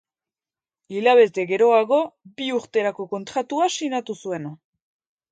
Hilabete 0.93 1.43
geroago, 1.51 1.99
bi 2.39 2.47
urterako 2.59 3.05
kontratua 3.11 3.67
sinatu 3.83 4.17
zuen. 4.23 4.49